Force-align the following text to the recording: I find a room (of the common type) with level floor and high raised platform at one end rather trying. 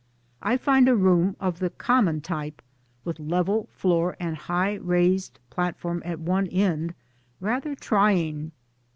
I 0.41 0.57
find 0.57 0.89
a 0.89 0.95
room 0.95 1.35
(of 1.39 1.59
the 1.59 1.69
common 1.69 2.21
type) 2.21 2.63
with 3.05 3.19
level 3.19 3.69
floor 3.71 4.17
and 4.19 4.35
high 4.35 4.73
raised 4.77 5.37
platform 5.51 6.01
at 6.03 6.19
one 6.19 6.47
end 6.47 6.95
rather 7.39 7.75
trying. 7.75 8.51